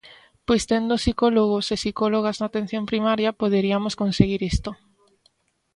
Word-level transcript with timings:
Pois 0.47 0.63
tendo 0.71 0.99
psicólogos 1.03 1.65
e 1.73 1.75
psicólogas 1.81 2.37
na 2.37 2.45
atención 2.49 2.83
primaria 2.91 3.37
poderiamos 3.41 3.97
conseguir 4.01 4.41
isto. 4.53 4.69